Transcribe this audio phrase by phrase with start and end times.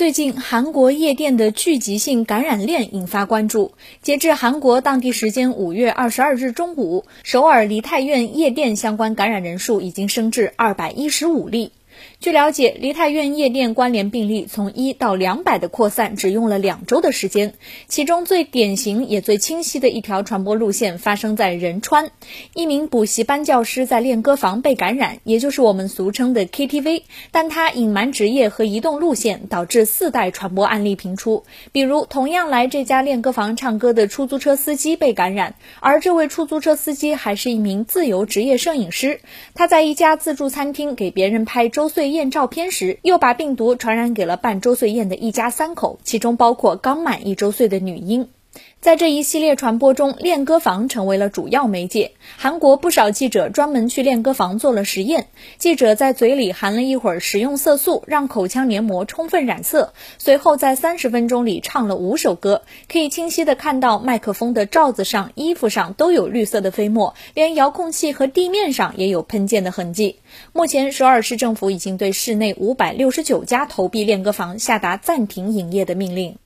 [0.00, 3.72] 最近，韩国夜店的聚集性感染链引发关注。
[4.00, 11.72] 截至韩国当地时间五月二十二日中午，首尔梨泰院夜店相关感染人数已经升至二百一十五例。
[12.20, 17.54] 据了解，梨泰院夜店关联病例从一到两百的扩散只用了两周的时间。
[17.88, 22.10] 其中最典型也最清晰的一条传播路线发生在仁川，
[22.54, 31.44] 一名补习班教师在练歌房被感染，也就是我们俗称的 KTV，但他隐瞒职业和移动路线，导致四代传播案例频出。
[31.72, 39.20] 比如，同样来这家练歌房唱歌的出租车司机被感染，而这位出租车司机还是一名自由职业摄影师，
[39.54, 42.10] 他在一家自助餐厅给别人拍照周岁。
[42.10, 48.28] 宴照片时，又把病毒传染给了办周岁宴的一家三口，其中包括刚满一周岁的女婴。
[48.80, 52.12] 在这一系列传播中，练歌房成为了主要媒介。
[52.38, 55.26] 韩国不少记者专门去练歌房做了实验。
[55.58, 62.62] 记者在嘴里含了一会儿食用色素，让口腔黏膜充分染色，随后在三十分钟里唱了五首歌。
[62.90, 70.20] 可以清晰的看到麦克风的罩子上、衣服上都有绿色的飞沫，连遥控器和地面上也有喷溅的痕迹。
[70.54, 76.36] 目前，首尔市政府已经对市内五百六十九家投币练歌房下达暂停营业的命令。